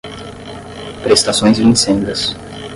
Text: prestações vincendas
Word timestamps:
prestações 1.03 1.59
vincendas 1.59 2.35